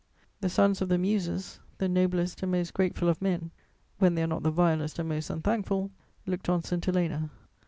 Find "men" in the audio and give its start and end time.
3.21-3.51